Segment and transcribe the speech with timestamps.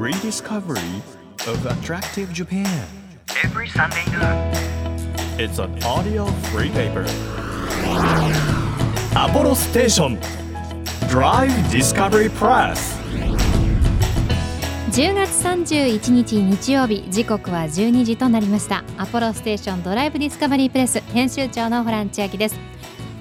[0.00, 1.02] Rediscovery
[1.46, 2.64] of Attractive Japan.
[3.44, 4.56] Every Sunday night.
[5.38, 6.24] It's an audio
[6.54, 7.04] free paper.
[9.14, 10.18] アポロステーション
[11.10, 12.98] Drive Discovery Press.
[14.90, 18.82] 10月31日日曜日時刻は12時となりました。
[18.96, 22.56] アポロステーションドライブディスカバリープレス編集長のホランチアです。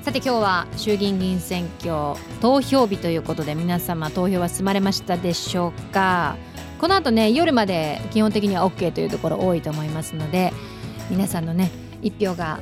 [0.02, 6.38] さて今日は衆議院議員選挙投票日ということで皆様投票は済まれましたでしょうか？
[6.80, 10.54] この後ね夜まで基本的には OK というところ多いと思いますので
[11.10, 11.72] 皆さんのね
[12.02, 12.60] 一票が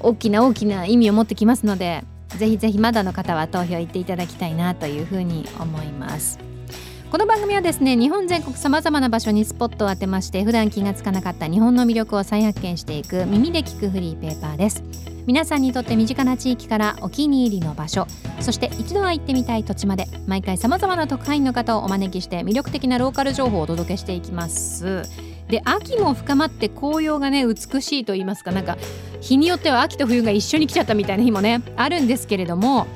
[0.00, 6.38] 大きな大きな意味を持ってきますのでぜひぜひまだの方は投票行っていただきたいなというふうに思います。
[7.10, 15.17] この番組はですね日本全国さまざまな場所にスポットを当てまして普段気がつかなかった日本の魅力を再発見していく耳で聞くフリーペーパーです。
[15.28, 18.06] 皆さんにとって身近な地域からお気に入りの場所
[18.40, 25.02] そして一度は行ってみたい土地まで毎回さまざまな特派員の方をお招きして魅力的なローカル情報をお届けしていきます。
[25.48, 28.78] で秋も深まって紅葉がね美しいと言いますかなんか
[29.20, 32.86] 日によっては秋と冬が一緒に来ちゃったみたいな日もねあるんですけれども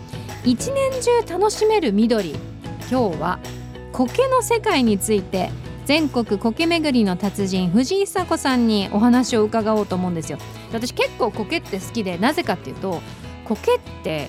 [0.42, 2.30] 一年中楽しめる緑
[2.90, 3.40] 今日は
[3.92, 5.50] 苔の世界について
[5.84, 10.38] 全国苔巡りの達人藤井久子さんにお話を伺おうと思うんですよ。
[10.72, 13.02] 私結構苔って好きでなぜかっていうと
[13.44, 14.28] 苔って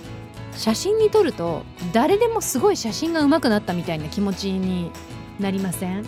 [0.55, 4.91] 写真に撮ると誰でもすごい写真が上手くなったみたいな気持ちに
[5.39, 6.05] なりません？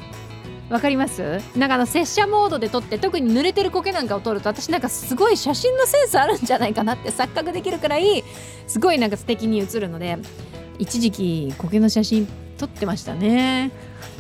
[0.70, 1.42] わかります？
[1.56, 8.24] なんかあの拙者モードで撮って特に濡れてる苔なんかを撮ると私なんかすごい写真のセンスあるんじゃないかなって錯覚できるくらい
[8.66, 10.18] すごいなんか素敵に写るので
[10.80, 13.72] 一時期苔の写真撮ってましたね。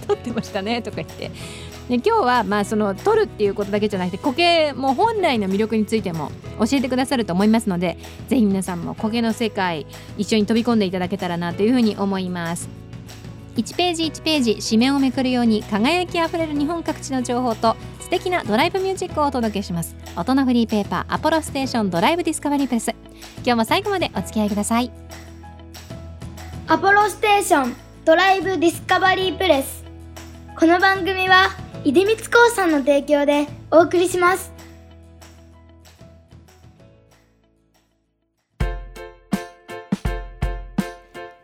[0.05, 1.31] 撮ってましたねとか言って。
[1.89, 9.85] で今日はまあその撮るっていうことだけじゃなくて苔も本来の魅力についても教えてくださると思いますのでぜひ皆さんも苔の世界
[10.17, 12.69] 一緒に飛び込んでいただけたらなというふうに思います。
[13.55, 19.95] 1ページ1ページ紙面をめくるように輝きあふれる日本各地の情報と素敵なドライブミュージックをお届けします。
[20.17, 22.89] 音のフリーペーパーアポロステーションドライブディスカバリープレス。
[23.37, 24.91] 今日も最後までお付き合いください。
[26.67, 29.84] アポロステーションドライブディスカバリープレス。
[30.57, 31.49] この番組は
[31.83, 34.53] 出光興産の提供でお送りします。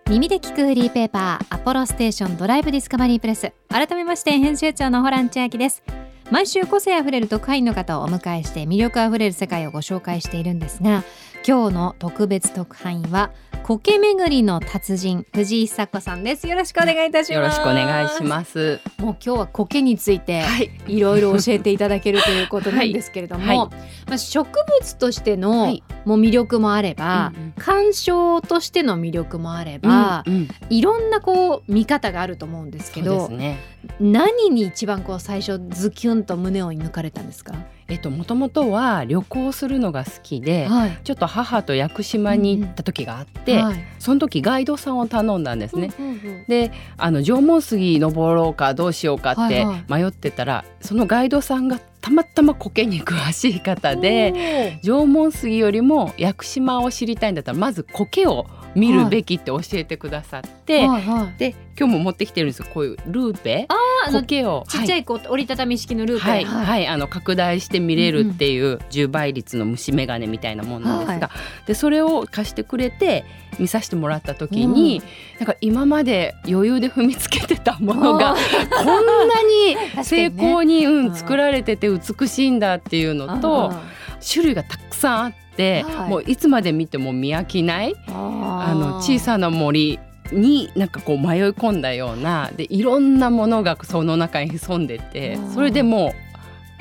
[0.09, 3.51] 耳で聞くフリーペーパーアポロステーションドライブディスカバリープレス。
[3.67, 5.83] 改めまして編集長のホラン千秋です。
[6.31, 11.03] 毎週個性あふれる特派員の方をお迎えして魅力あふれる世界をご紹介しているんですが
[11.45, 13.31] 今日の特別特派員は
[13.63, 16.47] 苔巡りの達人藤井久子さんです。
[16.47, 17.33] よろしくお願いいたします。
[17.33, 18.79] よろしくお願いします。
[18.97, 20.72] もう今日は苔についてはい。
[20.88, 23.57] いろいろ教えていただけるということなんですけれども、はい。
[23.57, 23.69] は
[24.07, 25.83] まあ、植物としてのはい。
[26.05, 27.53] もう魅力もあれば、うんうん。
[27.57, 30.47] 鑑賞としての魅力もあれば、うんうん。
[30.69, 33.59] いろんなこう見方があると思うんですけど、すね。
[34.00, 37.53] 何に一番こう最初ズキュンと胸を抜かれたんですか、
[37.91, 41.00] えっともともとは旅行するのが好きで、はい。
[41.03, 43.85] ちょっと母と屋久島に行った時があって、はい。
[44.00, 45.91] その時ガイドさんを頼んだんですね。
[46.00, 46.46] うんうんうん。
[46.47, 61.01] であの縄文杉登ろうかどうしようかってはい迷ってたら、そのガイドさんがたまたま苔に詳しい方で縄文杉よりも屋久島を知りたいんだったらまず苔を見るべきって教えてくださって、はい。
[61.01, 62.67] はいで今日も持ってきてるんですよ。
[62.71, 64.65] こういうルーペあーあの苔を。
[64.67, 71.33] ちっちゃいこう折りたたみ式のルーペ、はい、はい、あの拡大して見れるっていう10倍率の虫眼鏡みたいなもんなんですが、は
[71.65, 73.25] でそれを貸してくれて
[73.57, 75.01] 見させてもらった時に、
[75.39, 78.35] なんか今まで余裕で踏みつけてたものが
[78.69, 83.73] こんなに 成功に、ううんん、作られてて美しいんだっていうのと
[84.21, 85.41] 種類がたくさんあって、
[85.84, 86.09] はい。
[86.09, 90.00] もういつまで見ても見飽きないああの小さな森
[90.31, 96.31] になんかこう迷い込んだようなでいろんなものがその中に潜んでてそれでもう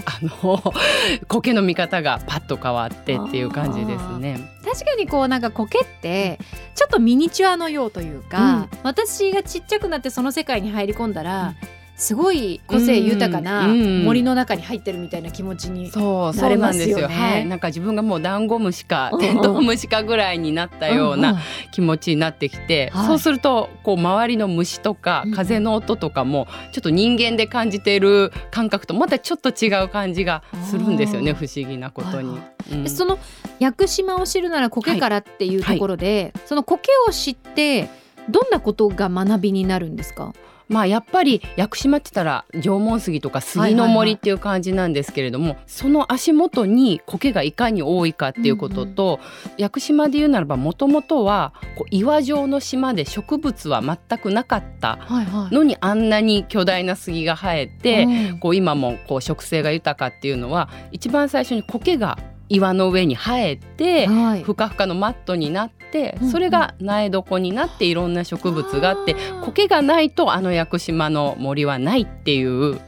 [0.04, 0.62] あの
[1.28, 4.38] 苔の見方がパッと変わってっていう感じですね。
[4.64, 6.38] 確かにこうなんか苔って
[6.74, 11.54] ちょっとミニチュアのようというか、私がちっちゃくなってその世界に入り込んだら、
[12.00, 16.96] すごい個性豊かなうんうん森の中に入ってるみたいな気持ちに、そうなそうなんですれますよ。
[16.96, 21.20] ねよはい、なんか自分がもうダンゴムシかうんうんテントウムシかぐらいになったよううんうん。
[21.20, 21.38] な
[21.72, 23.06] 気持ちになってきて、はい。
[23.06, 31.34] そうするとこう周りの虫とかうんうん風の音とかもちょっと人間で感じている感覚とまたちょっと違う感じがするんですよね。
[31.34, 32.30] 不思議なことに。
[32.30, 32.38] はい。
[32.38, 32.78] は。
[32.78, 32.88] うん。
[32.88, 33.18] その
[33.58, 37.90] 屋久島を知るなら苔からっていうところで、その苔を知って
[38.30, 40.32] どんなことが学びになるんですか、
[40.70, 49.18] まあやっぱり屋久島って言ったら縄文杉とか杉の森っていう感じなんですけれども、その足元に苔がいかに多いかっていうことと、
[49.58, 55.54] 屋久島で言うならばもともとはこう岩状の島で植物は全くなかったはいはい。
[55.54, 58.38] のにあんなに巨大な杉が生えて、うん。
[58.38, 62.16] こう今もこう植生が豊かっていうのは一番最初に苔が
[62.50, 64.42] 岩の上に生えて、はい。
[64.42, 66.32] ふかふかのマットになってうんうん。
[66.32, 72.80] それが苗床になっていろんな植物があって苔がないとあの屋久島の森はないっていう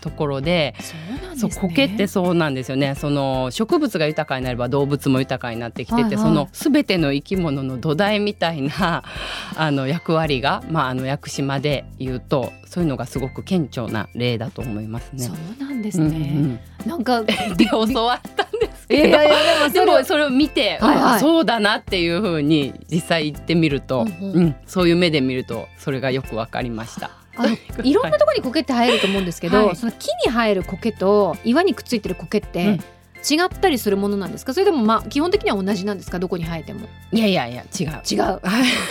[0.00, 0.74] ところで。
[0.80, 1.68] そうなんですね。
[1.68, 2.94] 苔ってそうなんですよね。
[2.94, 6.16] その植物が豊かになれば動物も豊かになってきてて、はいはい。
[6.18, 9.02] その全ての生き物の土台みたいな
[9.56, 15.24] あの役割が、まあ、あの屋久島で言うとそういうのがすごく顕著な例だと思いますね。
[15.24, 17.26] そうなんですうんね、なんかうん
[17.56, 18.61] で教わったん
[18.92, 21.14] けどいやいやでもでそれもそれを見て、はいはい。
[21.16, 24.36] あそうだなっていう風に実際行ってみると、うんうん。
[24.36, 24.56] うん。
[24.66, 27.10] そういう目で見るとそれがよくわかりました。
[27.82, 27.92] い。
[27.92, 29.76] ろんなところに苔って生えると思うんですけど、はい。
[29.76, 32.80] その木に生える苔と岩にくっついてる苔ってうん
[33.28, 34.52] 違ったりするものなんですか？
[34.54, 36.18] それでもまあ基本的には同じなんですか？
[36.18, 36.88] どこに生えても。
[37.12, 37.86] いやいやいや違う。
[38.10, 38.40] 違う。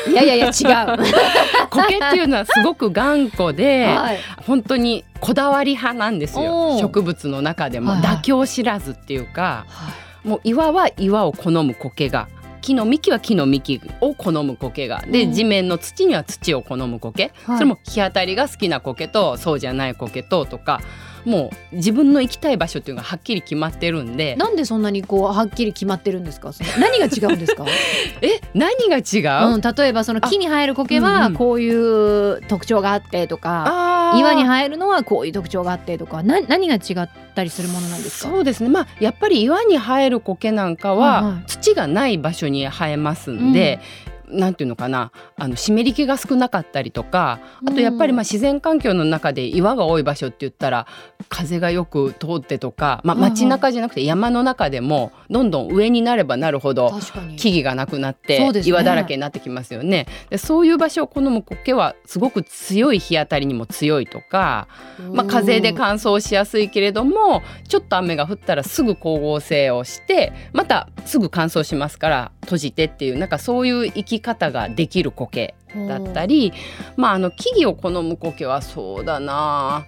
[0.10, 0.14] い。
[0.16, 0.98] やいやいや違う。
[1.70, 4.18] 苔っていうのはすごく頑固で、はい。
[4.46, 6.80] 本当にこだわり派なんですおよー。
[6.80, 8.02] 植物の中でも、はい。
[8.02, 9.66] はい妥協知らずっていうか
[10.24, 12.28] もう岩は岩を好む苔が
[12.62, 15.34] 木の幹は木の幹を好む苔がで、うん。
[15.34, 17.58] 地面の土には土を好む苔、はい。
[17.58, 20.80] それも日当たりが好きな苔とそうじゃない苔ととか
[21.26, 24.36] もう自分の行きたい場所っていうのがはっきり決まってるんで。
[24.36, 26.52] なんでそんなにこうはっきり決まってるんですか？
[26.80, 27.66] 何が違うんですか、
[28.22, 31.12] え何が違う、うん、例えばその木に生える苔うんうん。
[31.12, 33.64] はこういう特徴があってとか、
[34.14, 34.20] あー。
[34.20, 38.30] 岩に生えるのはこういう特徴があってとかな何が違ったりするものなんですか？
[38.30, 38.70] そうですね。
[38.70, 41.44] まあやっぱり岩に生える苔なんかは、はいはい。
[41.48, 43.80] 土がない場所に生えますんで、
[44.32, 50.88] なんていうのかなあの湿り気が少なかったりとかあとやっぱりまあ自然環境の中で岩が多い場所って言ったら
[51.30, 56.92] 風がよく通ってとか、まあ、街中じゃなくて山の中でもどんどん上になればなるほど
[57.38, 60.08] 木々がなくなって、岩だらけになってきますよね。
[60.30, 64.68] でそういう場所を好む苔はすごく強い日当たりにも強いとか、
[65.12, 75.56] まあ、風で乾燥しやすいけれどもちょっと雨が降ったらすぐ光合成をしてまたすぐ乾燥しますから閉じてっていうなんかそういう生き方ができる苔
[75.88, 76.54] だったり、
[76.96, 79.86] まあ、あの木々を好む苔はそうだな。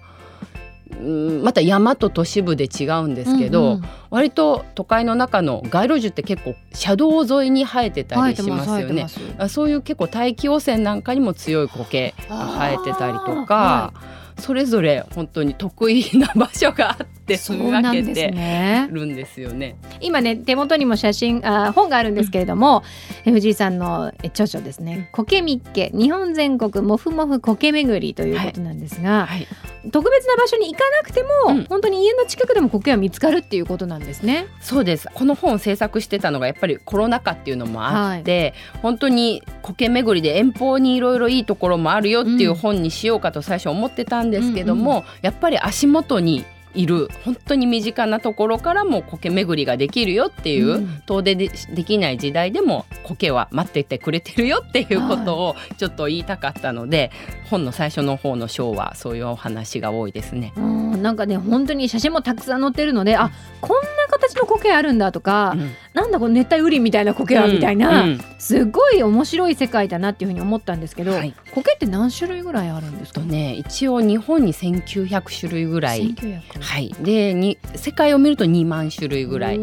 [1.00, 3.84] うんまた山と都市部で違うんですけど、うんうん。
[4.10, 9.06] 割と都会の中の街路樹って結構車道沿いに生えてたりしますよね。
[9.48, 13.92] そういう結構大気汚染なんかにも強い苔が生えてたりとか、
[14.38, 18.14] それぞれ本当に得意な場所があってそ住み分けうなんで。
[18.14, 18.88] すてね。
[18.90, 19.76] るんですよね。
[20.00, 22.82] 今ね手元にも写真あ本があるんですけれども、
[23.24, 29.46] え藤井さんのえ著書ですね「苔みっけ日本全国もふもふ苔巡り」ということなんですが、はい、
[29.90, 31.64] 特別な場所に行かなくても、うん。
[31.64, 34.46] 本当に家の近くでも苔は見つかるっていうことなんですね。
[34.60, 35.08] そうです。
[35.12, 45.04] この本を制作してたのがやっぱりコロナ禍っていうのもあって、本当に苔巡りで遠方にいろいろいいところもあるよっていう本にしようかと最初思ってたんですけども、うん。
[45.22, 46.44] やっぱり足元に
[46.74, 51.02] いる本当に身近なところからも苔巡りができるよっていう、うん。
[51.06, 57.10] 遠出でできない時代でも苔は待っててくれてるよっていうことをちょっと言いたかったので、
[57.50, 60.52] 本の最初の方の章はそういうお話が多いですね。
[60.56, 63.30] うんなんかね本当に写真もたくさん載ってるので、あ
[63.60, 65.70] こんな形の苔あるんだとか、うん。
[65.92, 68.20] なんだこの熱帯雨林みたいな苔はみたいな、うん。
[68.38, 71.34] すごい面白い世界だなっていうふうに思ったんですけど、はい。
[71.54, 73.20] 苔って何種類ぐらいあるんですか？
[73.20, 76.14] とね一応日本に1900種類ぐらい。
[76.14, 79.58] 1900はい、でに世界を見ると2万種類ぐらい。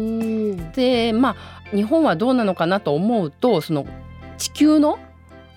[0.74, 3.86] でまあ日本はどうなのかなと思うとその
[4.38, 4.98] 地球の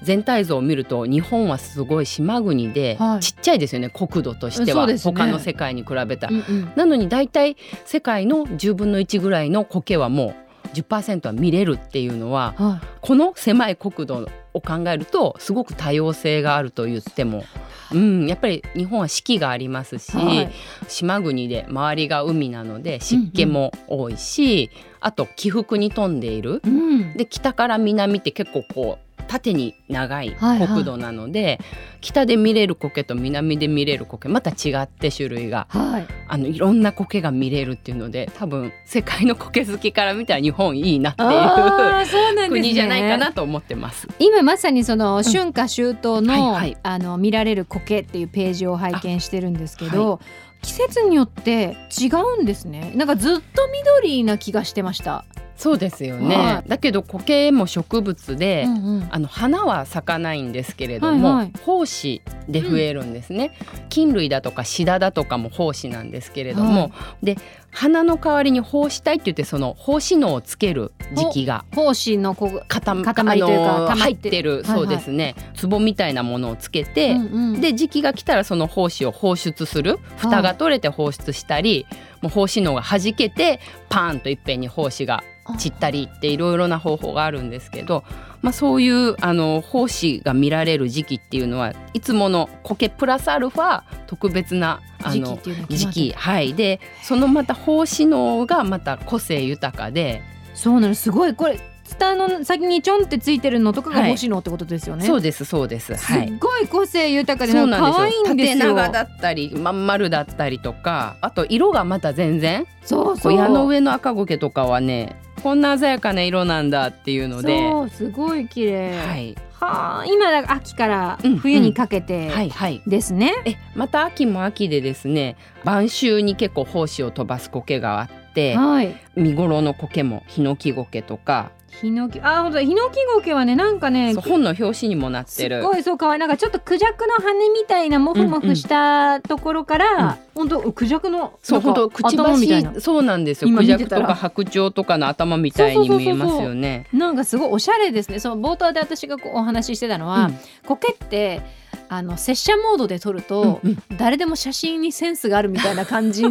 [0.02, 3.20] 全体像を見ると日本はすごい島国で、はい。
[3.22, 4.98] ちっちゃいですよね国土としては、ね。
[4.98, 6.28] 他の世界に比べた。
[6.28, 6.34] ら。
[6.34, 6.74] うんうん。
[6.76, 10.45] なのに大体世界の10分の1ぐらいの苔はもう
[10.84, 17.44] 10%は見れるっていうのははこの狭い国土を考えるとすごく多様性があると言っても、
[17.92, 20.52] うん、やっぱり日本は四季がありますし、はい。
[20.88, 26.62] 島国で周りが海なので湿気も多いし、あと起伏に富んでいる。
[26.66, 27.14] いうん。
[27.18, 29.05] で北から南って結構こう
[29.40, 30.68] 縦に長いはいはい。
[30.68, 31.60] 国土なので、
[32.02, 36.08] 北で見れる苔と南で見れる苔また違って種類がはい。
[36.28, 42.50] あのいろんな苔が見れるっていうので多分世界の苔好きから見たら日本いいなっていうね。
[42.50, 44.08] 国じゃないかなと思ってます。
[44.20, 46.78] 今まさにその春夏秋冬の,、はいはい。
[46.84, 50.20] あの見られる苔っていうページを拝見してるんですけど、
[50.62, 52.92] 季節によって違うんですね。
[52.96, 55.26] なんかずっと緑な気がしてました
[55.56, 59.08] そうですよね、はだけど苔も植物で、うんうん。
[59.10, 61.52] あの花は咲かないんですけれども、はいはい。
[61.66, 63.52] 胞子で増えるんですね、
[63.90, 66.92] 菌類だとかシダだとかも胞子なんですけれども、
[67.24, 67.38] で
[67.72, 74.78] 花の代わりに胞子体って言ってその胞子能をつける時期が胞子のこう固塊というか入ってる、はいはい。
[74.78, 75.36] そうですね。
[75.62, 77.62] 壺みたいなものをつけて、うんうん。
[77.62, 80.00] で時期が来たらその胞子を放出する。
[80.18, 81.86] 蓋が取れて放出したり、
[82.22, 83.60] もう胞子能が弾けて
[83.90, 85.24] パーンといっぺんに胞子が
[85.58, 88.04] 散ったりっていろいろな方法があるんですけど、
[88.42, 96.54] まあ、そういうあの胞子が見られる時期っていうのはいつもの苔プラスアルファ特別なあの時期はい。
[96.54, 100.22] でそのまた胞子能がまた個性豊かで、
[100.54, 100.96] そうなの。
[100.96, 101.34] すごい。
[101.36, 104.12] これツタの先にちょんってついてるのとかがはい。
[104.12, 105.06] 星のってことですよね。
[105.06, 105.96] そうですそうです。
[105.96, 106.30] すはい。
[106.30, 108.74] っごい個性豊かでなんか可愛いんですよ。
[108.74, 118.98] 縦長だったりまん丸だったりとかあと色がまた全然そうそう矢の上の赤苔とかはねこんな鮮やかな色なんだっていうのでそうすごい綺麗。
[118.98, 123.32] はいはあ今だから秋からうん冬にかけてはいはいですね。
[123.46, 128.25] えまた秋も秋でですね晩秋に結構胞子を飛ばす苔があって
[128.56, 128.96] はい。
[129.16, 131.52] 見頃の苔もヒノキ苔とか。
[131.82, 132.62] ヒノキあ本当だ。
[132.62, 135.60] ヒノキゴケはねなんかね本の表紙にもなっすてる。
[135.60, 142.74] っごいそう可愛いなんかちょっとクジャクの羽みたいなモフモフしたところから、本当クジャクのそう本当くちば頭みたいな。
[142.76, 143.50] しそうなんですよ。
[143.50, 146.88] 今クジャクとか白鳥とかの頭みたいに見えますよね。
[146.94, 148.20] なんかすごいおしゃれですね。
[148.20, 150.38] その冒頭で私がこうお話ししてたのは、うん。
[150.66, 151.42] 苔って
[151.90, 153.78] あの拙者モードで撮ると、うん。
[153.98, 156.24] 誰でも写真にセンスがあるみたいな感じ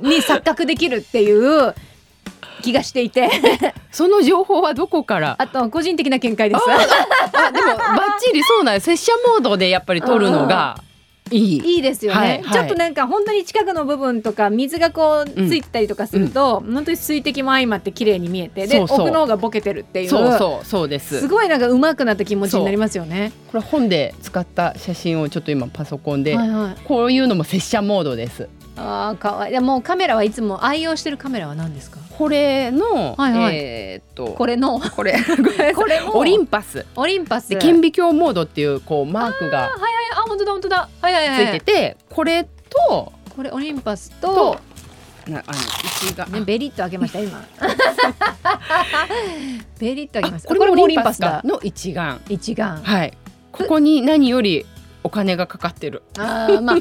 [0.00, 1.74] に錯覚できるっていう
[2.62, 3.28] 気がしていて。
[3.90, 5.36] その情報はどこから？
[5.38, 6.62] あと個人的な見解です。
[6.68, 8.84] あでも バッチリそうなんです。
[8.84, 10.78] 拙者モードでやっぱり撮るのが
[11.30, 11.76] いい。
[11.76, 12.52] いいですよね、はいはい。
[12.52, 19.00] ちょっとなんか本当に近くの部分とか水がこううんついてたりとかすると、本当に水滴も相まって綺麗に見えてでそうそう。
[19.02, 20.10] 奥の方がボケてるっていう。
[20.10, 21.20] そうそうそうです。
[21.20, 22.98] すごいなんか上手くなった気持ちになります。
[22.98, 23.32] よね。
[23.50, 28.48] これ本で使った写真をちょっと今パソコンで、はいはい、こういうのも拙者モードです。
[28.78, 29.52] あーかわいい。
[29.52, 31.98] でもうカメラはいつも愛用してるカメラは何ですか？
[32.16, 33.56] これの、はいはい。
[33.56, 34.78] えーっとこれの。
[34.80, 35.14] これ。
[35.74, 36.84] これもオリンパス。
[36.96, 37.48] オリンパス。
[37.48, 40.88] で顕微鏡モードっていうこうマークがあはいはいあ本当だ本当だ。
[41.00, 41.56] はいはいつはい。
[41.56, 42.44] いてて、これ
[42.88, 44.60] とこれオリンパスとと
[45.30, 45.58] なあの
[46.08, 47.44] 一が、ねベリッと開けました今。
[49.78, 50.48] ベリッと開けました。
[50.54, 51.40] これもオリンパスだ。
[51.42, 52.20] かの一眼。
[52.28, 52.76] 一眼。
[52.82, 53.12] はい。
[53.52, 54.66] ここに何より
[55.08, 56.02] お金がかかってる。
[56.18, 56.76] あーまあ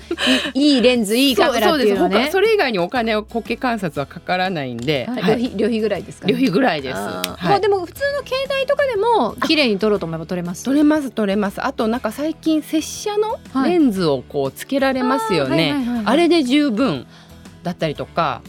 [0.53, 2.15] いいいレンズいいカメラっていうのね。
[2.15, 2.25] そそです。
[2.25, 5.21] 他それ以外にお金を苔観察はかからないんで、はい。
[5.21, 5.39] はい。
[5.39, 6.95] 旅費旅費ぐらいですか、ね、旅費ぐらいです。
[6.97, 7.35] あー。
[7.35, 7.49] はい。
[7.49, 10.65] まあでも普通の携帯とかでも綺麗に撮ろうと思えば撮れます。
[10.65, 11.65] 取れます取れます。
[11.65, 13.71] あとなんか最近拙者のはい。
[13.71, 17.05] レンズをこうつけられますよね、はいあれで十分
[17.63, 18.41] だったりとか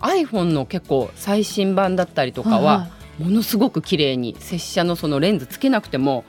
[0.00, 6.24] iPhone の結構最新版だったりとかはいはものすごく綺麗に拙者のそのレンズつけなくても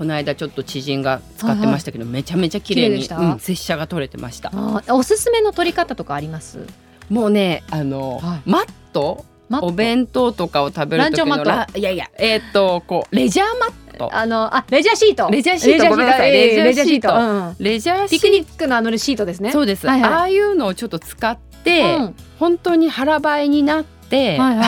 [0.00, 4.50] この間ちょっと知人が使ってましたけど、めちゃめちゃ綺麗にうん拙者が撮れてました。
[4.88, 6.66] おすすめの撮り方とかあります？
[7.10, 8.40] もうねあの、はい。
[8.46, 9.26] マット？
[9.60, 11.50] お弁当とかを食べる時のランチョンマット？
[11.50, 14.08] ラいやいやえーっとこうレジャーマット。
[14.10, 15.28] あのあレジャーシート。
[15.30, 15.94] レジャーシート。
[15.94, 17.14] レジャーシート。
[17.14, 17.56] うん。
[17.62, 19.52] レジャーシピクニーックのあのシートですね。
[19.52, 20.12] そうです、はいはい。
[20.12, 22.14] ああいうのをちょっと使って、うん。
[22.38, 24.66] 本当に腹ばいになって、はいはい。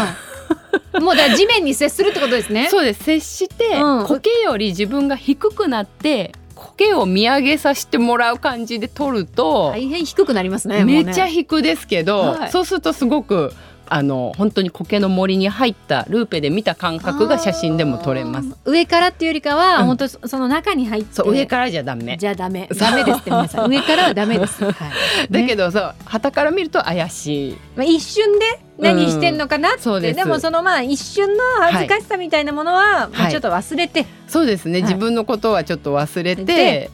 [1.00, 2.68] もうだ地面に接するってことですね。
[2.70, 10.84] そうです接して、うん苔より自分が低くなって苔を見上げさせてもらう感じで撮ると、大変低くなりますね。
[10.84, 13.52] めっちゃも低ですけど、はいそうするとすごく
[13.92, 18.48] あの本当に苔の森に入ったルーペで見た感覚が写真でも撮れます。
[18.64, 21.22] 上からっていうよりかは、うん本当そその中に入って。
[21.26, 24.64] 上からじゃダメじゃあダメダメですって皆さん 上からはダメです。
[24.64, 24.74] はい。
[25.30, 30.16] だけど、どそう旗から見ると怪しいまあ、一瞬で何してんのかなって、そうです。
[30.16, 34.82] でもそのまあ一瞬の恥ずかしさみたいなものは、ちょっと忘れて、そうですね、はい。
[34.82, 36.90] 自分のことはちょっと忘れて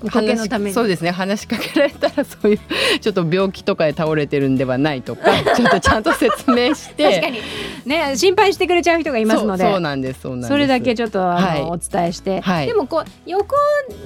[0.72, 1.12] そうですね。
[1.12, 2.58] 話しかけられたらそういう
[3.00, 7.04] ちょっと病気とかで倒れてるんではないとか ちょっとちゃんと説明して。
[7.04, 7.40] 確かに。
[7.86, 9.64] ね心配してくれちゃう人がいますので。
[9.64, 10.22] そうなんです。
[10.22, 10.48] そうなんです。
[10.50, 11.62] それだけちょっとはい。
[11.62, 12.66] お伝えして、はい。
[12.66, 13.54] でもこう横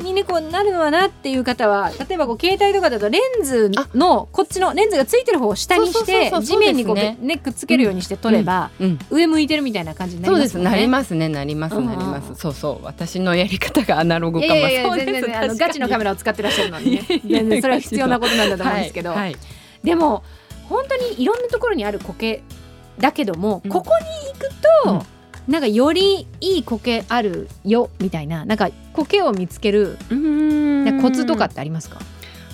[0.03, 10.57] にねこうなるのはなっていう方は例えばこう携帯とかだとレンズのこっちのレンズがついてる方を下にして地面にこうねくっつけるようにして撮れば、うん上向いてるみたいな感じになりそうです。
[10.59, 10.71] ますね。
[10.71, 11.29] なりますね。
[11.29, 11.87] なりますうん。
[11.87, 12.35] なります。
[12.35, 12.85] そうそう。
[12.85, 14.61] 私のやり方がアナログいかも。
[14.61, 17.03] やいやいや全然ねあのガチのカメラを使ってらっしゃるのでね。
[17.27, 19.19] 全然それは必要なことなんだと思うんですけど、はい。
[19.19, 19.37] はい
[19.85, 20.23] でも
[20.69, 22.43] 本当にいろんなところにある苔
[22.99, 23.71] だけども、うん。
[23.71, 24.49] ここに行く
[24.85, 25.07] と、
[25.49, 28.45] なんかよりいい苔あるよみたいな。
[28.45, 29.99] なんか苔を見つける
[31.03, 31.99] コツとかってありますか？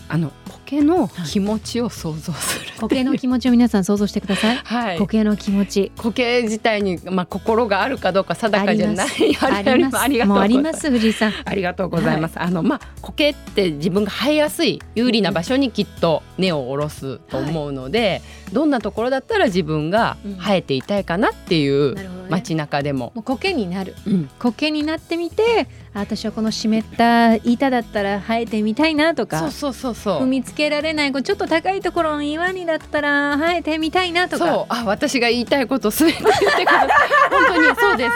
[0.08, 0.32] あの
[0.68, 2.72] 苔の気持ちを想像する。
[2.78, 4.56] 苔の気持ちを皆さん想像してください。
[4.62, 4.98] はい。
[4.98, 5.92] 苔の気持ち。
[5.96, 9.08] 苔自体にまあ心があるかどうか定かじゃない。
[9.40, 9.98] あります。
[9.98, 10.40] あります。
[10.42, 11.32] あります藤井さん。
[11.46, 12.38] ありがとうございます。
[12.38, 18.20] あのまあ苔って自分が生えやすい有利な場所にきっと根を下ろすと思うので、
[18.52, 21.94] どんなところだったら自分が生えていたいかなっていう
[22.28, 23.12] 街中でも。
[23.14, 23.94] もう苔になる。
[24.06, 29.38] うん苔になってみて、あ私はこの湿った板だったら生えてみたいなとか。
[29.38, 30.23] そうそうそうそう。
[30.23, 36.70] 踏みつけられないこうちょっと高いところの岩にだったら生えてみたいなとかそうあ私が言いたいことすべて言ってく
[37.30, 38.11] 本当にそうです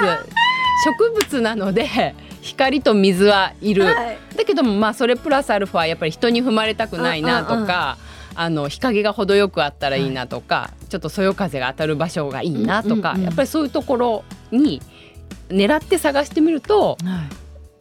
[0.99, 7.99] 植物なので光と水はいる、はいだけどもまあそれプラスアルファやっぱり人に踏まれたくないなとか、
[8.35, 14.82] あの日陰が程よくあったらいいなとか、ちょっとそよ風が当たる場所がいいなとか、やっぱりそういうところに
[15.49, 16.99] 狙って探してみると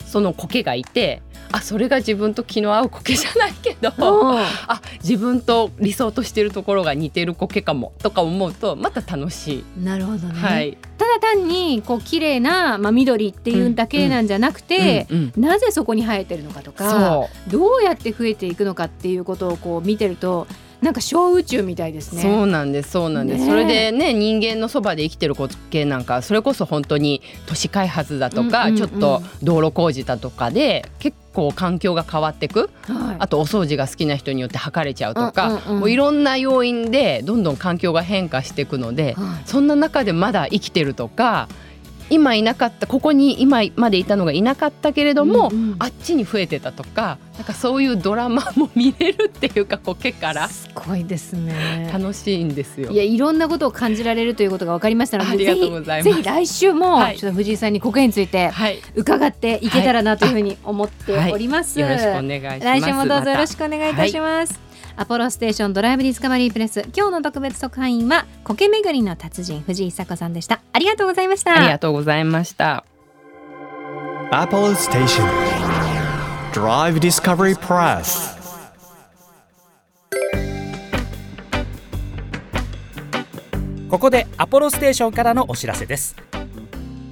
[0.05, 3.91] その苔がいてあそれが自分と気の合う苔じゃないけど。
[3.99, 9.83] あ自分と理想としてるところが似てる苔かもとか思うとまた楽しい。
[9.83, 10.77] なるほどね、はい。
[10.97, 20.47] ただ単にこう綺麗なまあ緑っていうだけなんじゃなくて、なぜそこに生えてるのかとかどうやって増えていくのかっていうことをこう見てると
[20.81, 22.21] なんか小宇宙みたいですね。
[22.23, 23.49] そうなんですそうなんです、ねえ。
[23.49, 28.77] それでね人間のそばで生きてる苔なんかそれこそ本当に都市開発だとか、うんうんうん。
[28.77, 32.71] ちょっと道路工事だとかで結構環境が変わってく。
[32.87, 33.15] はい。
[33.19, 35.79] あとお掃除が好きな人によって測れちゃうとか、うんうんうん。
[35.81, 39.47] もういろんな要因でどんどん環境が変化していくので、はい。
[39.47, 41.47] そんな中でまだ生きてるとか
[42.11, 51.89] 今いなかったここに今までいたのがいなかったけれども、うんうんあっちに増えてたとかなんかそういうドラマ も見れるっていうか苔からすごいですね。
[51.91, 52.95] 楽しいんですよい。
[52.95, 61.79] やいろんなことを感じられるということが分かりましたのでありがとうございますぜひぜひ来週もはいちょっと藤井さんに苔についてはい、伺っていけたらなというふうに思っております。
[61.79, 62.59] よろしくお願いします。
[62.59, 63.61] 来週もどうぞよろしく。
[63.61, 64.59] くお願いいたします、
[65.01, 72.85] アポロステーションドライブディスカバリープレス今日の特別特派員は苔巡りの達人藤井久子さんでしたありがとうございましたありがとうございました。
[74.31, 75.23] Apollo Station.
[76.53, 78.37] Drive Discovery Press.
[83.89, 86.15] ここでアポロステーションからのお知らせです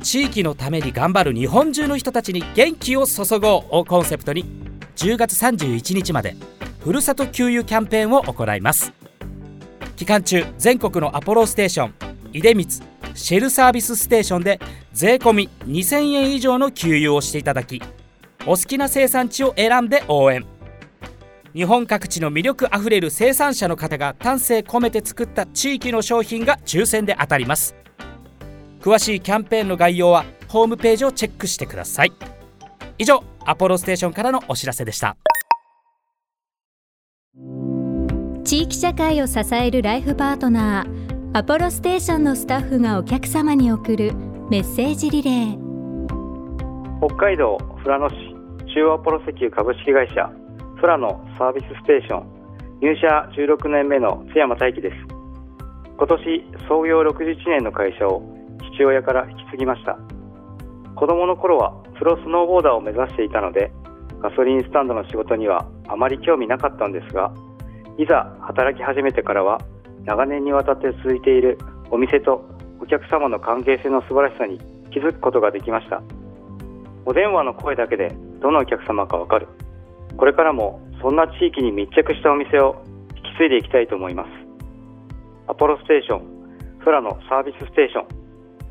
[0.03, 4.46] 地域のために頑張る日本中の人たちに元気を注ごうをコンセプトに
[4.96, 6.36] 10月31日まで
[6.79, 8.93] ふるさと給油キャンペーンを行います。
[9.95, 11.93] 期間中全国のアポロステーション
[12.32, 12.67] 出光
[13.15, 14.60] シェルサービスステーションで
[14.93, 17.82] 税込2000円以上の給油をしていただき
[18.45, 20.45] お好きな生産地を選んで応援。
[21.53, 27.75] 日本各地の魅力あふれる生産者の方が丹精込めて作った地域の商品が抽選で当たります。
[28.80, 32.13] 詳しいキャンペーンの概要はホームページをチェックしてください。
[32.97, 35.17] 以上アポロステーションからのお知らせでした。
[38.49, 44.12] 地域社会を支えるライフパートナーアポロステーションのスタッフがお客様に送る
[44.49, 45.57] メッセージリレー。
[47.05, 48.15] 北海道富良野市
[48.73, 50.31] 中央アポロ石油株式会社
[50.81, 52.25] 富良野サービスステーション
[52.81, 54.95] 入社16年目の津山大輝です。
[55.95, 56.19] 今年
[56.67, 58.23] 創業61年の会社を
[58.73, 59.95] 父親から引き継ぎました。
[60.95, 63.71] 子供の頃はプロスノーボーダーを目指していたので
[64.23, 67.31] ガソリンスタンドの仕事にはあまり興味なかったんですが
[67.99, 69.59] いざ働き始めてからは
[70.05, 71.59] 長年にわたって続いている
[71.91, 72.45] お店と
[72.79, 74.57] お客様の関係性の素晴らしさに
[74.89, 76.01] 気づくことができました。
[77.05, 79.49] お電話の声だけでどのお客様かわかる。
[80.15, 82.81] これからもそんな地域に密着したお店を
[83.17, 84.29] 引き継いでいきたいと思います。
[85.47, 88.07] アポロステーション富良野サービスステーション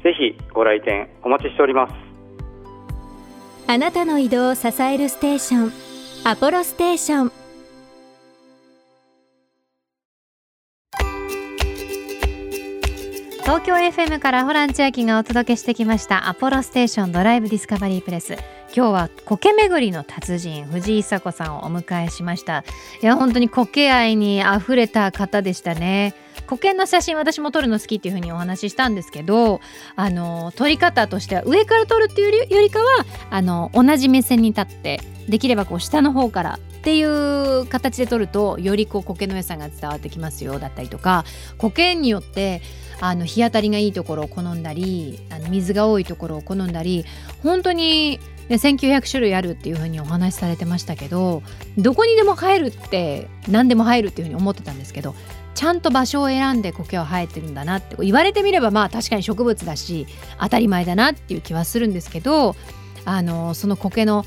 [0.02, 1.92] ぜひご来店お待ちしております。
[3.66, 5.72] あなたの移動を支えるステーション
[6.24, 7.47] アポロステーション。
[13.48, 18.34] 東京 FM からホラン千秋がお届けしてきましたアポロステーションドライブディスカバリープレス。
[18.76, 22.62] 今日は苔巡りの達人藤井久子さんをお迎えしました。
[23.02, 26.14] いや本当に苔愛にあふれた方でしたね。
[26.46, 29.62] 苔の写真私も撮るの好きっていうふうにお話ししたんですけど
[29.96, 32.84] あの撮り方としては上から撮るっていうよりよりかは
[33.30, 41.24] あの同じ目線に立ってできればこう下の方からっていう形で撮るとよりこう苔の良さが伝わってきますよだったりとか
[41.58, 42.62] 苔によって
[43.00, 47.04] あの日当たりがいいところを好んだりあの水が多いところを好んだり
[47.42, 51.42] 本当に、ね、1900種類あるっていうふうにお話しされてましたけど
[51.76, 55.14] どこにでも生えるって何でも生えるっていうふうに思ってたんですけど
[55.54, 60.06] ちゃんと場所を選んで苔は生えてるんだなって言われてみればまあ確かに植物だし
[60.40, 62.54] 当たり前だなっていう気はするんですけど
[63.04, 64.24] あのその苔の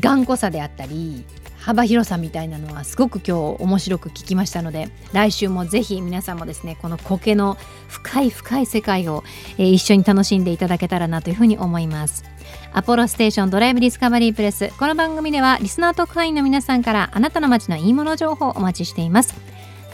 [0.00, 1.24] 頑固さであったり
[1.66, 7.56] 幅広さみたいなのはすごく今日面白く聞きましたので来週もぜひ皆さんもですねこの苔の
[7.88, 9.24] 深い深い世界を、
[9.58, 12.24] えー一緒に楽しんでいただけたらなというふうに思います。
[12.72, 19.34] アポロステーションドライブディスカバリープレスこの番組ではリスナー特派員の皆さんからあなたの街のいいもの情報をお待ちしています。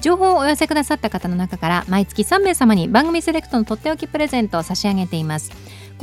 [0.02, 5.50] 情報をお寄せくださった方の中から毎月3名様に番組セレクトのとっておきプレゼントを差し上げています。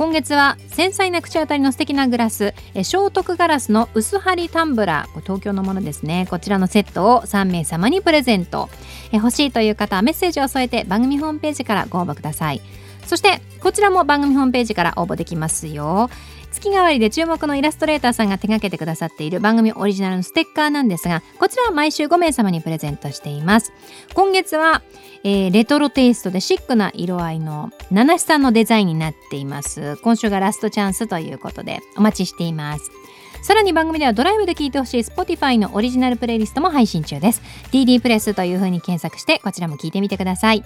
[0.00, 6.26] 今月は繊細な口当たりの素敵なグラス聖徳ガラスの薄張りタンブラー東京のものですね。
[6.30, 8.70] こちらのセットを3名様にプレゼント。
[9.12, 12.62] 欲しいという方はメッセージを添えて番組ホームページからご応募ください。
[13.04, 16.08] そしてこちらも番組ホームページから応募できますよ。
[16.52, 23.72] 月替わりで注目のイラストレーターさんが手掛けてくださっている番組オリジナルのステッカーなんですがこちらは毎週5名様にプレゼントしています。
[24.14, 24.82] 今月は、
[25.24, 29.96] えーレトロテイストでシックな色合いの七七さんのデザインになっています。
[30.02, 32.90] 今週がラストチャンスということでお待ちしています。
[33.42, 37.42] さらに番組ではドライブで聴いてほしい Spotify のオリジナルプレイリストも配信中です。
[37.72, 40.64] DD プレスという風に検索してこちらも聞いてみてください。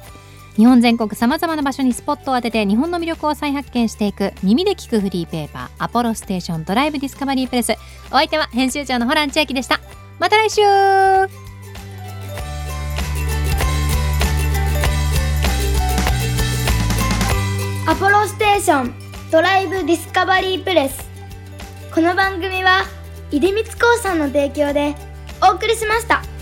[0.57, 7.73] 日本全国さまざまな場所にスポットを当てて日本の魅力を再発見していく耳で聞くフリーペーパーアポロステーションドライブディスカバリープレス。
[7.73, 7.77] お
[8.13, 9.81] 相手は編集長のホラン千秋でした。
[10.21, 10.63] また来週。
[17.87, 18.95] アポロステーション
[19.31, 21.05] ドライブディスカバリープレス。
[21.93, 22.85] この番組は
[23.31, 24.95] 出光興産の提供で
[25.43, 26.34] お送りしました。